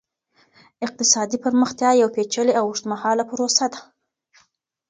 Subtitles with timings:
[0.85, 3.79] اقتصادي پرمختيا يوه پېچلې او اوږدمهاله پروسه ده.